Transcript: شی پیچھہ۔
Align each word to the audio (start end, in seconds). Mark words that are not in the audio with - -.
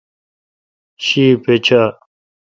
شی 1.03 1.23
پیچھہ۔ 1.43 1.83